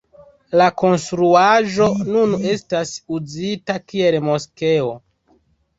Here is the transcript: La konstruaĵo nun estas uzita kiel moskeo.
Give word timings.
La 0.61 0.69
konstruaĵo 0.81 1.87
nun 2.09 2.35
estas 2.55 2.95
uzita 3.19 3.79
kiel 3.87 4.23
moskeo. 4.31 4.95